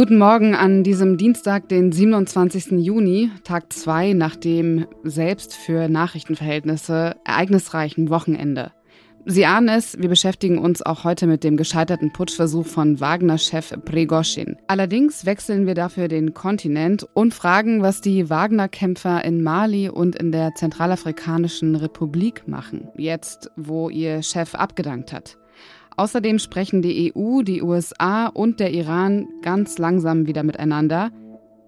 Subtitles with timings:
[0.00, 2.82] Guten Morgen an diesem Dienstag, den 27.
[2.82, 8.72] Juni, Tag 2 nach dem selbst für Nachrichtenverhältnisse ereignisreichen Wochenende.
[9.26, 14.56] Sie ahnen es, wir beschäftigen uns auch heute mit dem gescheiterten Putschversuch von Wagner-Chef Prigozhin.
[14.68, 20.32] Allerdings wechseln wir dafür den Kontinent und fragen, was die Wagner-Kämpfer in Mali und in
[20.32, 25.36] der Zentralafrikanischen Republik machen, jetzt wo ihr Chef abgedankt hat.
[26.00, 31.10] Außerdem sprechen die EU, die USA und der Iran ganz langsam wieder miteinander.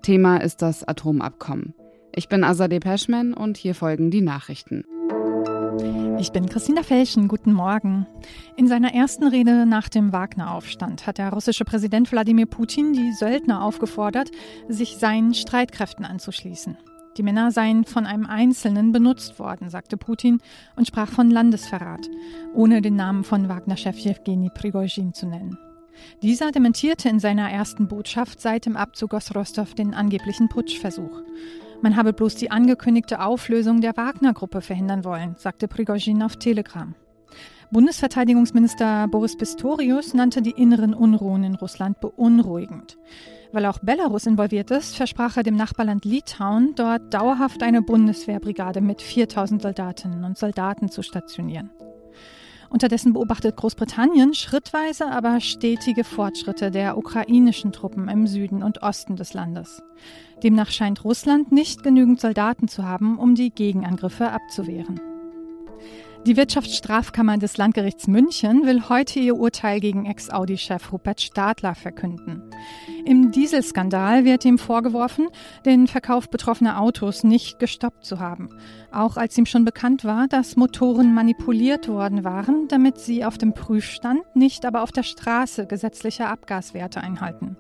[0.01, 1.75] Thema ist das Atomabkommen.
[2.15, 4.85] Ich bin Azadeh Peschman und hier folgen die Nachrichten.
[6.19, 7.29] Ich bin Christina Felschen.
[7.29, 8.07] Guten Morgen.
[8.57, 13.63] In seiner ersten Rede nach dem Wagner-Aufstand hat der russische Präsident Wladimir Putin die Söldner
[13.63, 14.31] aufgefordert,
[14.67, 16.79] sich seinen Streitkräften anzuschließen.
[17.17, 20.39] Die Männer seien von einem Einzelnen benutzt worden, sagte Putin
[20.77, 22.09] und sprach von Landesverrat,
[22.55, 25.59] ohne den Namen von Wagner-Chef Jewgeni Prigozhin zu nennen.
[26.23, 31.21] Dieser dementierte in seiner ersten Botschaft seit dem Abzug aus Rostov den angeblichen Putschversuch.
[31.83, 36.95] Man habe bloß die angekündigte Auflösung der Wagner-Gruppe verhindern wollen, sagte Prigozhin auf Telegram.
[37.73, 42.99] Bundesverteidigungsminister Boris Pistorius nannte die inneren Unruhen in Russland beunruhigend.
[43.53, 49.03] Weil auch Belarus involviert ist, versprach er dem Nachbarland Litauen, dort dauerhaft eine Bundeswehrbrigade mit
[49.03, 51.71] 4000 Soldatinnen und Soldaten zu stationieren.
[52.71, 59.35] Unterdessen beobachtet Großbritannien schrittweise, aber stetige Fortschritte der ukrainischen Truppen im Süden und Osten des
[59.35, 59.83] Landes.
[60.43, 65.12] Demnach scheint Russland nicht genügend Soldaten zu haben, um die Gegenangriffe abzuwehren.
[66.25, 72.43] Die Wirtschaftsstrafkammer des Landgerichts München will heute ihr Urteil gegen Ex-Audi-Chef Rupert Stadler verkünden.
[73.05, 75.27] Im Dieselskandal wird ihm vorgeworfen,
[75.67, 78.51] den Verkauf betroffener Autos nicht gestoppt zu haben.
[78.93, 83.53] Auch als ihm schon bekannt war, dass Motoren manipuliert worden waren, damit sie auf dem
[83.53, 87.57] Prüfstand, nicht aber auf der Straße gesetzliche Abgaswerte einhalten.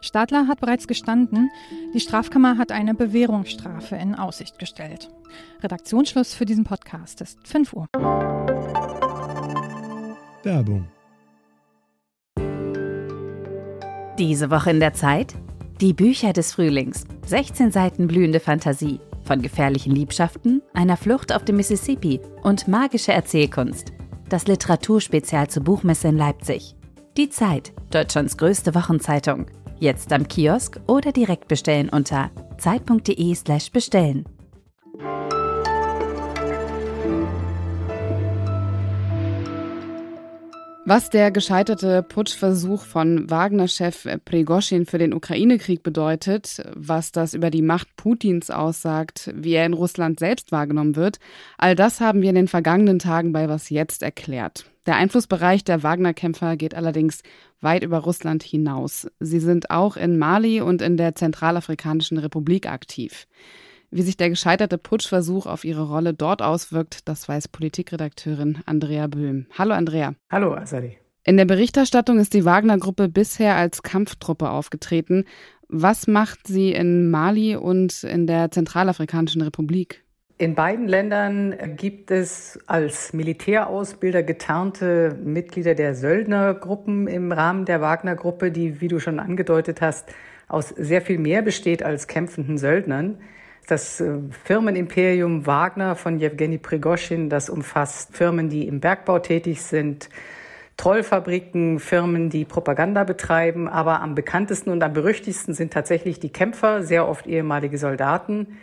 [0.00, 1.50] Stadler hat bereits gestanden,
[1.94, 5.10] die Strafkammer hat eine Bewährungsstrafe in Aussicht gestellt.
[5.62, 7.86] Redaktionsschluss für diesen Podcast ist 5 Uhr.
[10.42, 10.88] Werbung.
[14.18, 15.34] Diese Woche in der Zeit?
[15.80, 17.04] Die Bücher des Frühlings.
[17.26, 18.98] 16 Seiten blühende Fantasie.
[19.22, 23.92] Von gefährlichen Liebschaften, einer Flucht auf dem Mississippi und magische Erzählkunst.
[24.28, 26.74] Das Literaturspezial zur Buchmesse in Leipzig.
[27.16, 29.46] Die Zeit, Deutschlands größte Wochenzeitung.
[29.80, 34.24] Jetzt am Kiosk oder direkt bestellen unter zeit.de/slash bestellen.
[40.84, 47.60] Was der gescheiterte Putschversuch von Wagner-Chef Prigozhin für den Ukraine-Krieg bedeutet, was das über die
[47.60, 51.18] Macht Putins aussagt, wie er in Russland selbst wahrgenommen wird,
[51.58, 54.64] all das haben wir in den vergangenen Tagen bei Was Jetzt erklärt.
[54.88, 57.20] Der Einflussbereich der Wagner-Kämpfer geht allerdings
[57.60, 59.06] weit über Russland hinaus.
[59.20, 63.26] Sie sind auch in Mali und in der Zentralafrikanischen Republik aktiv.
[63.90, 69.44] Wie sich der gescheiterte Putschversuch auf ihre Rolle dort auswirkt, das weiß Politikredakteurin Andrea Böhm.
[69.58, 70.14] Hallo Andrea.
[70.30, 70.96] Hallo Asadi.
[71.22, 75.26] In der Berichterstattung ist die Wagner-Gruppe bisher als Kampftruppe aufgetreten.
[75.68, 80.02] Was macht sie in Mali und in der Zentralafrikanischen Republik?
[80.40, 88.52] In beiden Ländern gibt es als Militärausbilder getarnte Mitglieder der Söldnergruppen im Rahmen der Wagner-Gruppe,
[88.52, 90.08] die, wie du schon angedeutet hast,
[90.46, 93.18] aus sehr viel mehr besteht als kämpfenden Söldnern.
[93.66, 100.08] Das äh, Firmenimperium Wagner von Jewgeni Prigozhin, das umfasst Firmen, die im Bergbau tätig sind,
[100.76, 106.84] Trollfabriken, Firmen, die Propaganda betreiben, aber am bekanntesten und am berüchtigsten sind tatsächlich die Kämpfer,
[106.84, 108.58] sehr oft ehemalige Soldaten,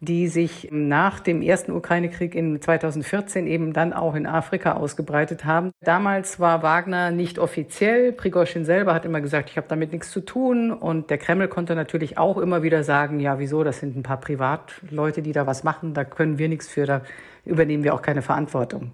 [0.00, 5.72] die sich nach dem ersten Ukraine-Krieg in 2014 eben dann auch in Afrika ausgebreitet haben.
[5.80, 8.12] Damals war Wagner nicht offiziell.
[8.12, 10.70] Prigozhin selber hat immer gesagt, ich habe damit nichts zu tun.
[10.70, 14.20] Und der Kreml konnte natürlich auch immer wieder sagen, ja, wieso, das sind ein paar
[14.20, 17.02] Privatleute, die da was machen, da können wir nichts für, da
[17.44, 18.92] übernehmen wir auch keine Verantwortung.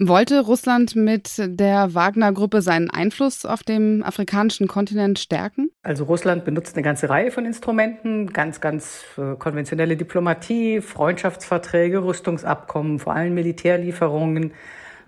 [0.00, 5.70] Wollte Russland mit der Wagner-Gruppe seinen Einfluss auf dem afrikanischen Kontinent stärken?
[5.82, 13.00] Also Russland benutzt eine ganze Reihe von Instrumenten, ganz, ganz äh, konventionelle Diplomatie, Freundschaftsverträge, Rüstungsabkommen,
[13.00, 14.52] vor allem Militärlieferungen,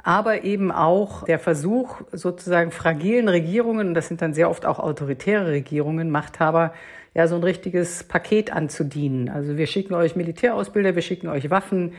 [0.03, 4.81] aber eben auch der Versuch, sozusagen fragilen Regierungen, und das sind dann sehr oft auch
[4.81, 6.75] autoritäre Regierungen, Machthaber,
[7.15, 9.29] ja, so ein richtiges Paket anzudienen.
[9.29, 11.93] Also wir schicken euch Militärausbilder, wir schicken euch Waffen,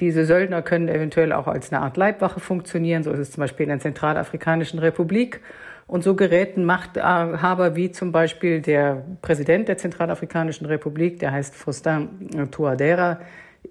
[0.00, 3.02] diese Söldner können eventuell auch als eine Art Leibwache funktionieren.
[3.02, 5.40] So ist es zum Beispiel in der Zentralafrikanischen Republik.
[5.86, 12.50] Und so geräten Machthaber wie zum Beispiel der Präsident der Zentralafrikanischen Republik, der heißt Faustin
[12.50, 13.20] Touadera,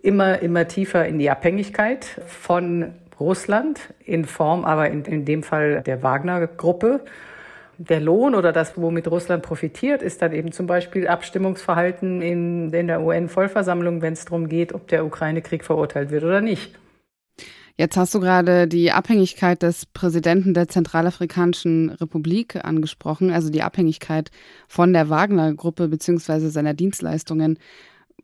[0.01, 5.81] immer, immer tiefer in die Abhängigkeit von Russland, in Form aber in, in dem Fall
[5.81, 7.01] der Wagner-Gruppe.
[7.77, 12.87] Der Lohn oder das, womit Russland profitiert, ist dann eben zum Beispiel Abstimmungsverhalten in, in
[12.87, 16.71] der UN-Vollversammlung, wenn es darum geht, ob der Ukraine-Krieg verurteilt wird oder nicht.
[17.75, 24.29] Jetzt hast du gerade die Abhängigkeit des Präsidenten der Zentralafrikanischen Republik angesprochen, also die Abhängigkeit
[24.67, 27.57] von der Wagner-Gruppe beziehungsweise seiner Dienstleistungen.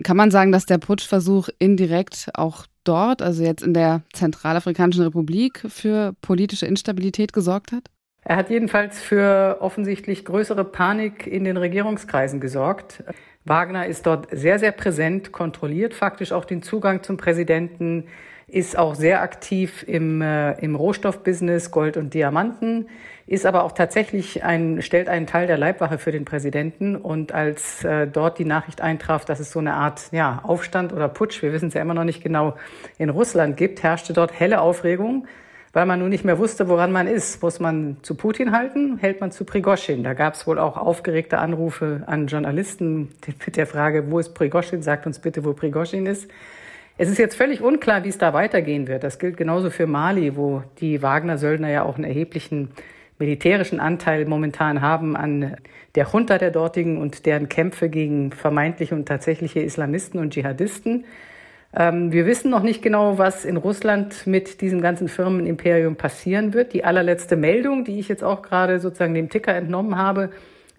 [0.04, 5.64] Kann man sagen, dass der Putschversuch indirekt auch dort, also jetzt in der Zentralafrikanischen Republik,
[5.68, 7.90] für politische Instabilität gesorgt hat?
[8.24, 13.04] Er hat jedenfalls für offensichtlich größere Panik in den Regierungskreisen gesorgt.
[13.46, 18.06] Wagner ist dort sehr, sehr präsent, kontrolliert faktisch auch den Zugang zum Präsidenten,
[18.48, 22.90] ist auch sehr aktiv im, äh, im Rohstoffbusiness, Gold und Diamanten,
[23.28, 26.96] ist aber auch tatsächlich ein, stellt einen Teil der Leibwache für den Präsidenten.
[26.96, 31.08] Und als äh, dort die Nachricht eintraf, dass es so eine Art ja, Aufstand oder
[31.08, 32.56] Putsch, wir wissen es ja immer noch nicht genau,
[32.98, 35.28] in Russland gibt, herrschte dort helle Aufregung
[35.74, 37.42] weil man nun nicht mehr wusste, woran man ist.
[37.42, 40.04] Muss man zu Putin halten, hält man zu Prigoschin.
[40.04, 43.10] Da gab es wohl auch aufgeregte Anrufe an Journalisten
[43.46, 44.82] mit der Frage, wo ist Prigoschin?
[44.82, 46.30] Sagt uns bitte, wo Prigoschin ist.
[46.98, 49.04] Es ist jetzt völlig unklar, wie es da weitergehen wird.
[49.04, 52.72] Das gilt genauso für Mali, wo die Wagner-Söldner ja auch einen erheblichen
[53.20, 55.58] militärischen Anteil momentan haben an
[55.96, 61.06] der Junta der dortigen und deren Kämpfe gegen vermeintliche und tatsächliche Islamisten und Dschihadisten.
[61.74, 66.74] Ähm, wir wissen noch nicht genau, was in Russland mit diesem ganzen Firmenimperium passieren wird.
[66.74, 70.32] Die allerletzte Meldung, die ich jetzt auch gerade sozusagen dem Ticker entnommen habe,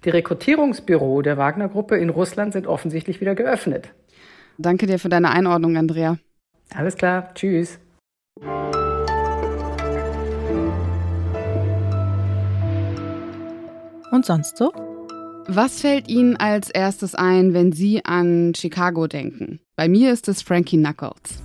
[0.04, 3.90] die Rekrutierungsbüro der Wagner-Gruppe in Russland sind offensichtlich wieder geöffnet.
[4.58, 6.18] Danke dir für deine Einordnung, Andrea.
[6.74, 7.78] Alles klar, tschüss.
[14.10, 14.89] Und sonst so?
[15.52, 19.58] Was fällt Ihnen als erstes ein, wenn Sie an Chicago denken?
[19.74, 21.42] Bei mir ist es Frankie Knuckles.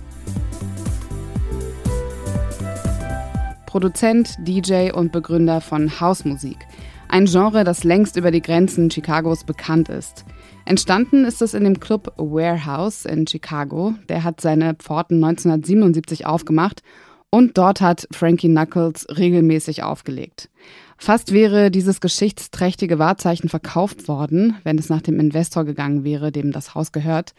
[3.66, 6.56] Produzent, DJ und Begründer von Hausmusik.
[7.08, 10.24] Ein Genre, das längst über die Grenzen Chicagos bekannt ist.
[10.66, 13.94] Entstanden ist es in dem Club Warehouse in Chicago.
[14.08, 16.84] Der hat seine Pforten 1977 aufgemacht
[17.30, 20.48] und dort hat Frankie Knuckles regelmäßig aufgelegt.
[20.98, 26.52] Fast wäre dieses geschichtsträchtige Wahrzeichen verkauft worden, wenn es nach dem Investor gegangen wäre, dem
[26.52, 27.34] das Haus gehört.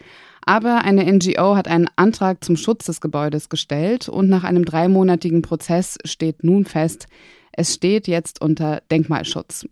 [0.45, 5.41] Aber eine NGO hat einen Antrag zum Schutz des Gebäudes gestellt und nach einem dreimonatigen
[5.41, 7.07] Prozess steht nun fest,
[7.51, 9.65] es steht jetzt unter Denkmalschutz.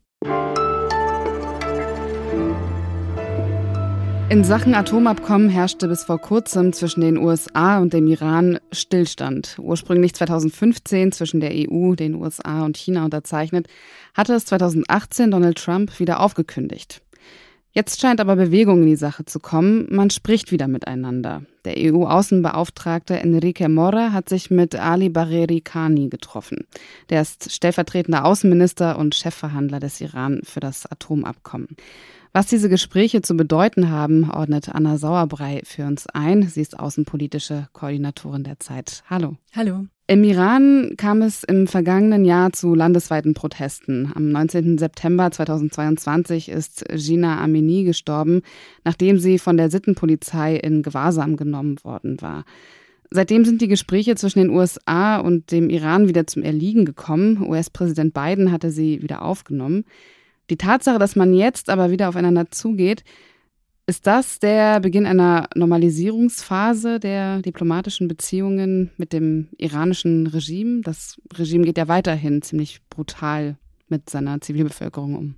[4.27, 9.57] In Sachen Atomabkommen herrschte bis vor kurzem zwischen den USA und dem Iran Stillstand.
[9.61, 13.67] Ursprünglich 2015 zwischen der EU, den USA und China unterzeichnet,
[14.15, 17.03] hatte es 2018 Donald Trump wieder aufgekündigt.
[17.77, 19.85] Jetzt scheint aber Bewegung in die Sache zu kommen.
[19.89, 21.41] Man spricht wieder miteinander.
[21.65, 26.67] Der EU-Außenbeauftragte Enrique Mora hat sich mit Ali Bareri Khani getroffen.
[27.09, 31.67] Der ist stellvertretender Außenminister und Chefverhandler des Iran für das Atomabkommen.
[32.31, 36.47] Was diese Gespräche zu bedeuten haben, ordnet Anna Sauerbrei für uns ein.
[36.47, 39.03] Sie ist außenpolitische Koordinatorin der Zeit.
[39.09, 39.35] Hallo.
[39.53, 39.85] Hallo.
[40.07, 44.11] Im Iran kam es im vergangenen Jahr zu landesweiten Protesten.
[44.13, 44.77] Am 19.
[44.77, 48.43] September 2022 ist Gina Amini gestorben,
[48.83, 52.45] nachdem sie von der Sittenpolizei in Gewahrsam genommen worden war.
[53.09, 57.41] Seitdem sind die Gespräche zwischen den USA und dem Iran wieder zum Erliegen gekommen.
[57.41, 59.85] US-Präsident Biden hatte sie wieder aufgenommen.
[60.51, 63.03] Die Tatsache, dass man jetzt aber wieder aufeinander zugeht,
[63.87, 70.81] ist das der Beginn einer Normalisierungsphase der diplomatischen Beziehungen mit dem iranischen Regime?
[70.81, 75.35] Das Regime geht ja weiterhin ziemlich brutal mit seiner Zivilbevölkerung um.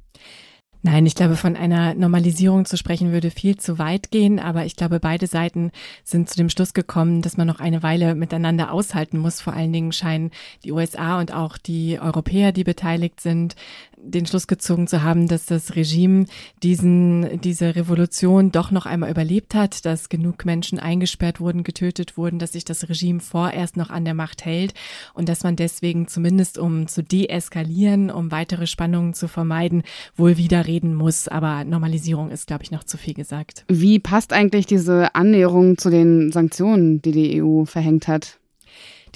[0.89, 4.77] Nein, ich glaube, von einer Normalisierung zu sprechen würde viel zu weit gehen, aber ich
[4.77, 5.71] glaube, beide Seiten
[6.05, 9.41] sind zu dem Schluss gekommen, dass man noch eine Weile miteinander aushalten muss.
[9.41, 10.31] Vor allen Dingen scheinen
[10.63, 13.57] die USA und auch die Europäer, die beteiligt sind,
[13.97, 16.25] den Schluss gezogen zu haben, dass das Regime
[16.61, 22.39] diesen, diese Revolution doch noch einmal überlebt hat, dass genug Menschen eingesperrt wurden, getötet wurden,
[22.39, 24.73] dass sich das Regime vorerst noch an der Macht hält
[25.13, 29.83] und dass man deswegen zumindest um zu deeskalieren, um weitere Spannungen zu vermeiden,
[30.15, 31.27] wohl wieder reden muss.
[31.27, 33.65] Aber Normalisierung ist, glaube ich, noch zu viel gesagt.
[33.67, 38.39] Wie passt eigentlich diese Annäherung zu den Sanktionen, die die EU verhängt hat?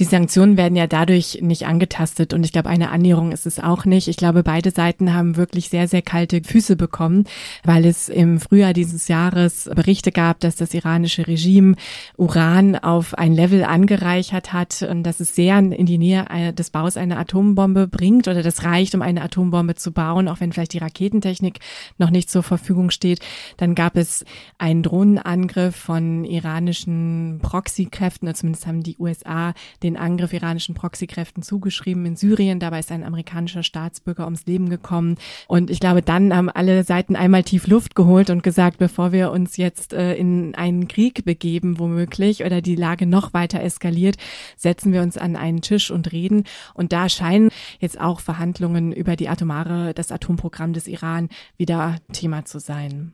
[0.02, 3.86] Die Sanktionen werden ja dadurch nicht angetastet und ich glaube, eine Annäherung ist es auch
[3.86, 4.08] nicht.
[4.08, 7.26] Ich glaube, beide Seiten haben wirklich sehr, sehr kalte Füße bekommen,
[7.64, 11.76] weil es im Frühjahr dieses Jahres Berichte gab, dass das iranische Regime
[12.18, 16.98] Uran auf ein Level angereichert hat und dass es sehr in die Nähe des Baus
[16.98, 20.80] einer Atombombe bringt oder das reicht, um eine Atombombe zu bauen, auch wenn vielleicht die
[20.80, 21.60] Raketentechnik
[22.00, 23.20] noch nicht zur Verfügung steht.
[23.58, 24.26] Dann gab es
[24.58, 29.54] einen Drohnenangriff von iranischen Proxykräften, zumindest haben die USA
[29.84, 32.60] den den Angriff iranischen Proxykräften zugeschrieben in Syrien.
[32.60, 35.18] Dabei ist ein amerikanischer Staatsbürger ums Leben gekommen.
[35.48, 39.32] Und ich glaube, dann haben alle Seiten einmal tief Luft geholt und gesagt, bevor wir
[39.32, 44.16] uns jetzt äh, in einen Krieg begeben, womöglich, oder die Lage noch weiter eskaliert,
[44.56, 46.46] setzen wir uns an einen Tisch und reden.
[46.74, 52.46] Und da scheinen jetzt auch Verhandlungen über die atomare, das Atomprogramm des Iran wieder Thema
[52.46, 53.14] zu sein.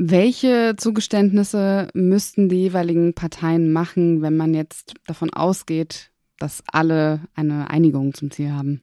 [0.00, 7.68] Welche Zugeständnisse müssten die jeweiligen Parteien machen, wenn man jetzt davon ausgeht, dass alle eine
[7.68, 8.80] Einigung zum Ziel haben?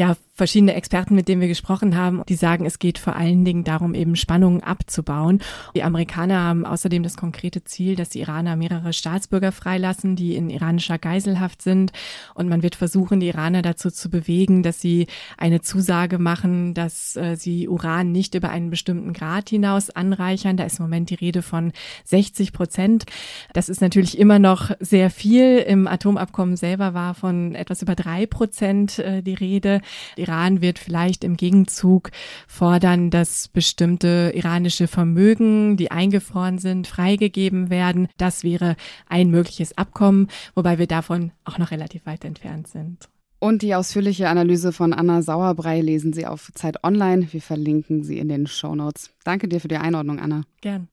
[0.00, 3.64] Ja, verschiedene Experten, mit denen wir gesprochen haben, die sagen, es geht vor allen Dingen
[3.64, 5.42] darum, eben Spannungen abzubauen.
[5.74, 10.48] Die Amerikaner haben außerdem das konkrete Ziel, dass die Iraner mehrere Staatsbürger freilassen, die in
[10.48, 11.92] iranischer Geiselhaft sind.
[12.32, 17.16] Und man wird versuchen, die Iraner dazu zu bewegen, dass sie eine Zusage machen, dass
[17.16, 20.56] äh, sie Uran nicht über einen bestimmten Grad hinaus anreichern.
[20.56, 21.72] Da ist im Moment die Rede von
[22.04, 23.04] 60 Prozent.
[23.52, 25.58] Das ist natürlich immer noch sehr viel.
[25.58, 29.82] Im Atomabkommen selber war von etwas über drei Prozent äh, die Rede.
[30.16, 32.10] Iran wird vielleicht im Gegenzug
[32.46, 38.08] fordern, dass bestimmte iranische Vermögen, die eingefroren sind, freigegeben werden.
[38.16, 38.76] Das wäre
[39.08, 43.08] ein mögliches Abkommen, wobei wir davon auch noch relativ weit entfernt sind.
[43.38, 47.26] Und die ausführliche Analyse von Anna Sauerbrei lesen Sie auf Zeit Online.
[47.32, 49.10] Wir verlinken sie in den Show Notes.
[49.24, 50.42] Danke dir für die Einordnung, Anna.
[50.60, 50.88] Gern.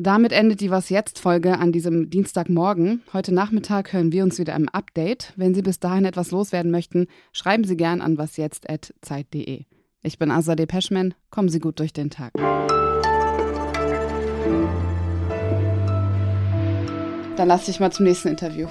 [0.00, 3.02] Damit endet die Was jetzt Folge an diesem Dienstagmorgen.
[3.12, 5.32] Heute Nachmittag hören wir uns wieder im Update.
[5.34, 9.64] Wenn Sie bis dahin etwas loswerden möchten, schreiben Sie gern an wasjetzt@zeit.de.
[10.02, 11.14] Ich bin Azadeh Peschman.
[11.30, 12.30] Kommen Sie gut durch den Tag.
[17.36, 18.68] Dann lass dich mal zum nächsten Interview.